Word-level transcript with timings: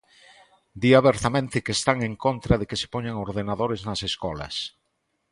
Di 0.81 0.91
abertamente 1.01 1.63
que 1.65 1.75
están 1.77 1.97
en 2.09 2.13
contra 2.25 2.53
de 2.59 2.67
que 2.69 2.79
se 2.81 2.91
poñan 2.93 3.21
ordenadores 3.27 3.81
nas 3.87 4.01
escolas. 4.09 4.55